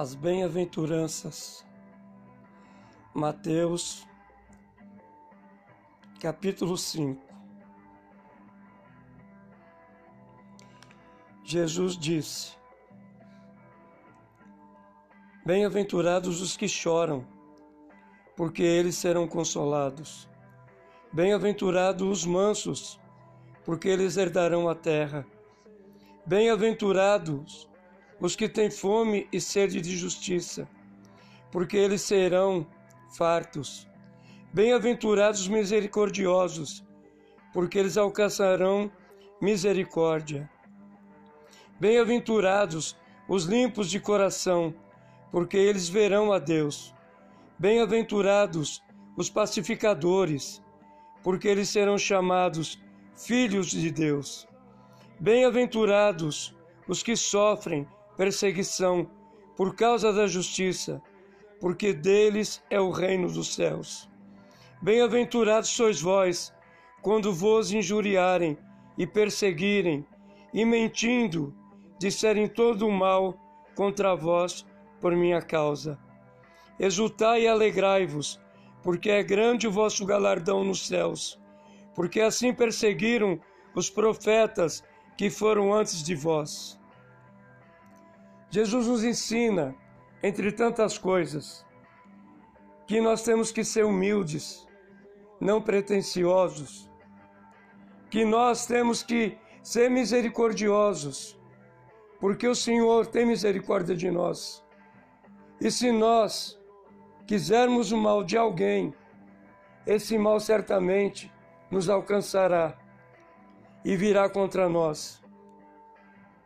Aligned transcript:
as 0.00 0.14
bem-aventuranças. 0.14 1.62
Mateus, 3.12 4.08
capítulo 6.18 6.78
5. 6.78 7.22
Jesus 11.44 11.98
disse: 11.98 12.56
Bem-aventurados 15.44 16.40
os 16.40 16.56
que 16.56 16.66
choram, 16.66 17.26
porque 18.34 18.62
eles 18.62 18.94
serão 18.94 19.28
consolados. 19.28 20.26
Bem-aventurados 21.12 22.08
os 22.08 22.24
mansos, 22.24 22.98
porque 23.66 23.88
eles 23.88 24.16
herdarão 24.16 24.66
a 24.66 24.74
terra. 24.74 25.26
Bem-aventurados 26.24 27.69
os 28.20 28.36
que 28.36 28.48
têm 28.48 28.70
fome 28.70 29.26
e 29.32 29.40
sede 29.40 29.80
de 29.80 29.96
justiça, 29.96 30.68
porque 31.50 31.76
eles 31.76 32.02
serão 32.02 32.66
fartos. 33.16 33.88
Bem-aventurados 34.52 35.40
os 35.40 35.48
misericordiosos, 35.48 36.84
porque 37.52 37.78
eles 37.78 37.96
alcançarão 37.96 38.90
misericórdia. 39.40 40.50
Bem-aventurados 41.80 42.96
os 43.26 43.44
limpos 43.44 43.88
de 43.88 43.98
coração, 43.98 44.74
porque 45.30 45.56
eles 45.56 45.88
verão 45.88 46.32
a 46.32 46.38
Deus. 46.38 46.94
Bem-aventurados 47.58 48.82
os 49.16 49.30
pacificadores, 49.30 50.62
porque 51.22 51.48
eles 51.48 51.68
serão 51.68 51.96
chamados 51.96 52.78
filhos 53.16 53.70
de 53.70 53.90
Deus. 53.90 54.46
Bem-aventurados 55.18 56.54
os 56.88 57.02
que 57.02 57.16
sofrem 57.16 57.86
perseguição 58.20 59.10
por 59.56 59.74
causa 59.74 60.12
da 60.12 60.26
justiça, 60.26 61.00
porque 61.58 61.94
deles 61.94 62.62
é 62.68 62.78
o 62.78 62.90
reino 62.90 63.32
dos 63.32 63.54
céus. 63.54 64.10
Bem-aventurados 64.82 65.70
sois 65.70 66.02
vós, 66.02 66.52
quando 67.00 67.32
vos 67.32 67.72
injuriarem 67.72 68.58
e 68.98 69.06
perseguirem, 69.06 70.06
e 70.52 70.66
mentindo, 70.66 71.56
disserem 71.98 72.46
todo 72.46 72.86
o 72.86 72.92
mal 72.92 73.40
contra 73.74 74.14
vós 74.14 74.66
por 75.00 75.16
minha 75.16 75.40
causa. 75.40 75.98
Exultai 76.78 77.44
e 77.44 77.48
alegrai-vos, 77.48 78.38
porque 78.82 79.08
é 79.08 79.22
grande 79.22 79.66
o 79.66 79.72
vosso 79.72 80.04
galardão 80.04 80.62
nos 80.62 80.86
céus, 80.86 81.40
porque 81.94 82.20
assim 82.20 82.52
perseguiram 82.52 83.40
os 83.74 83.88
profetas 83.88 84.84
que 85.16 85.30
foram 85.30 85.72
antes 85.72 86.02
de 86.02 86.14
vós. 86.14 86.79
Jesus 88.50 88.88
nos 88.88 89.04
ensina, 89.04 89.76
entre 90.22 90.50
tantas 90.50 90.98
coisas, 90.98 91.64
que 92.84 93.00
nós 93.00 93.22
temos 93.22 93.52
que 93.52 93.62
ser 93.62 93.84
humildes, 93.84 94.66
não 95.40 95.62
pretensiosos, 95.62 96.90
que 98.10 98.24
nós 98.24 98.66
temos 98.66 99.04
que 99.04 99.38
ser 99.62 99.88
misericordiosos, 99.88 101.40
porque 102.18 102.48
o 102.48 102.54
Senhor 102.54 103.06
tem 103.06 103.24
misericórdia 103.24 103.94
de 103.94 104.10
nós. 104.10 104.66
E 105.60 105.70
se 105.70 105.92
nós 105.92 106.60
quisermos 107.26 107.92
o 107.92 107.96
mal 107.96 108.24
de 108.24 108.36
alguém, 108.36 108.92
esse 109.86 110.18
mal 110.18 110.40
certamente 110.40 111.32
nos 111.70 111.88
alcançará 111.88 112.76
e 113.84 113.96
virá 113.96 114.28
contra 114.28 114.68
nós. 114.68 115.22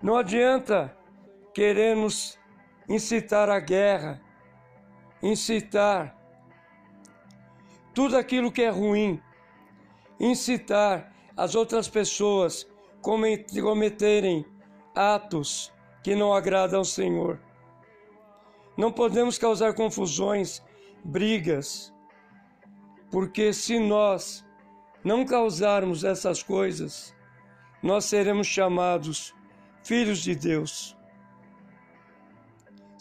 Não 0.03 0.17
adianta 0.19 0.95
queremos 1.55 2.37
incitar 2.89 3.49
a 3.49 3.61
guerra, 3.61 4.21
incitar 5.23 6.19
tudo 7.95 8.17
aquilo 8.19 8.51
que 8.51 8.63
é 8.63 8.71
ruim, 8.71 9.23
incitar 10.19 11.15
as 11.37 11.55
outras 11.55 11.89
pessoas 11.89 12.67
cometerem 13.01 14.45
atos 14.95 15.73
que 16.03 16.17
não 16.17 16.35
agradam 16.35 16.81
ao 16.81 16.85
Senhor. 16.85 17.41
Não 18.77 18.91
podemos 18.91 19.39
causar 19.39 19.75
confusões, 19.75 20.61
brigas, 21.05 21.95
porque 23.13 23.53
se 23.53 23.79
nós 23.79 24.45
não 25.05 25.25
causarmos 25.25 26.03
essas 26.03 26.43
coisas, 26.43 27.15
nós 27.81 28.07
seremos 28.07 28.49
chamados 28.49 29.33
filhos 29.85 30.19
de 30.19 30.35
Deus 30.35 30.97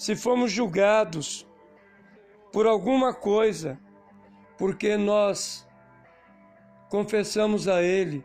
se 0.03 0.17
formos 0.17 0.51
julgados 0.51 1.47
por 2.51 2.67
alguma 2.67 3.13
coisa, 3.13 3.79
porque 4.57 4.97
nós 4.97 5.65
confessamos 6.89 7.69
a 7.69 7.81
Ele, 7.81 8.21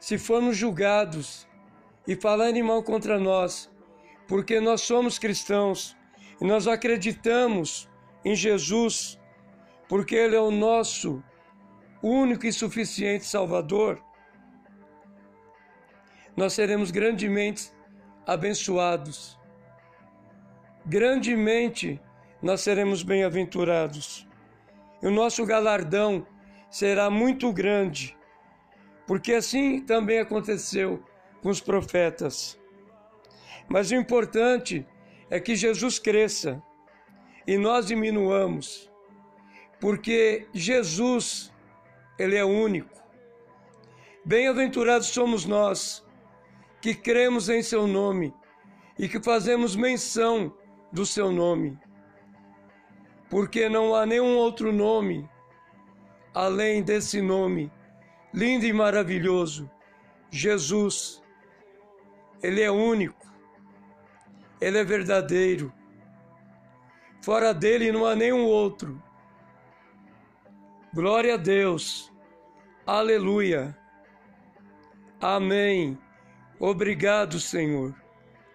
se 0.00 0.18
formos 0.18 0.56
julgados 0.56 1.46
e 2.08 2.16
falarem 2.16 2.60
mal 2.60 2.82
contra 2.82 3.20
nós, 3.20 3.70
porque 4.26 4.58
nós 4.58 4.80
somos 4.80 5.16
cristãos 5.16 5.96
e 6.40 6.44
nós 6.44 6.66
acreditamos 6.66 7.88
em 8.24 8.34
Jesus, 8.34 9.16
porque 9.88 10.16
Ele 10.16 10.34
é 10.34 10.40
o 10.40 10.50
nosso 10.50 11.22
único 12.02 12.46
e 12.46 12.52
suficiente 12.52 13.24
Salvador, 13.24 14.02
nós 16.36 16.52
seremos 16.52 16.90
grandemente 16.90 17.70
abençoados 18.26 19.38
grandemente 20.86 22.00
nós 22.40 22.60
seremos 22.60 23.02
bem-aventurados. 23.02 24.26
E 25.02 25.06
o 25.06 25.10
nosso 25.10 25.44
galardão 25.44 26.26
será 26.70 27.10
muito 27.10 27.52
grande, 27.52 28.16
porque 29.06 29.34
assim 29.34 29.80
também 29.80 30.20
aconteceu 30.20 31.02
com 31.42 31.48
os 31.48 31.60
profetas. 31.60 32.58
Mas 33.68 33.90
o 33.90 33.96
importante 33.96 34.86
é 35.28 35.40
que 35.40 35.56
Jesus 35.56 35.98
cresça 35.98 36.62
e 37.46 37.58
nós 37.58 37.86
diminuamos, 37.86 38.90
porque 39.80 40.46
Jesus, 40.54 41.52
Ele 42.18 42.36
é 42.36 42.44
único. 42.44 42.96
Bem-aventurados 44.24 45.08
somos 45.08 45.44
nós 45.44 46.04
que 46.80 46.94
cremos 46.94 47.48
em 47.48 47.62
Seu 47.62 47.86
nome 47.86 48.32
e 48.98 49.08
que 49.08 49.22
fazemos 49.22 49.74
menção 49.74 50.54
do 50.92 51.04
seu 51.04 51.30
nome, 51.30 51.78
porque 53.28 53.68
não 53.68 53.94
há 53.94 54.06
nenhum 54.06 54.36
outro 54.36 54.72
nome 54.72 55.28
além 56.34 56.82
desse 56.82 57.20
nome 57.22 57.72
lindo 58.36 58.66
e 58.66 58.72
maravilhoso, 58.72 59.70
Jesus. 60.30 61.22
Ele 62.42 62.60
é 62.60 62.70
único, 62.70 63.26
ele 64.60 64.76
é 64.76 64.84
verdadeiro. 64.84 65.72
Fora 67.22 67.54
dele 67.54 67.90
não 67.90 68.04
há 68.04 68.14
nenhum 68.14 68.44
outro. 68.44 69.02
Glória 70.92 71.34
a 71.34 71.36
Deus. 71.38 72.12
Aleluia. 72.86 73.76
Amém. 75.18 75.98
Obrigado, 76.60 77.40
Senhor. 77.40 77.94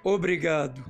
Obrigado. 0.03 0.86